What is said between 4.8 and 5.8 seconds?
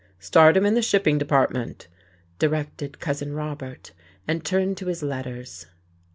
his letters.